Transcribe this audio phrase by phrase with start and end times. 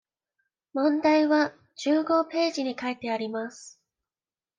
[0.73, 3.79] 問題は十五ページに書いてあります。